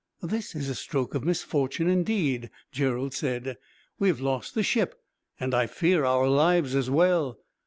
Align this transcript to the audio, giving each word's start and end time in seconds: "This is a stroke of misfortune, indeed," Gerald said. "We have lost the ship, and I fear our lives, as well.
"This 0.23 0.55
is 0.55 0.67
a 0.67 0.73
stroke 0.73 1.13
of 1.13 1.23
misfortune, 1.23 1.87
indeed," 1.87 2.49
Gerald 2.71 3.13
said. 3.13 3.59
"We 3.99 4.07
have 4.07 4.19
lost 4.19 4.55
the 4.55 4.63
ship, 4.63 4.99
and 5.39 5.53
I 5.53 5.67
fear 5.67 6.05
our 6.05 6.27
lives, 6.27 6.73
as 6.73 6.89
well. 6.89 7.37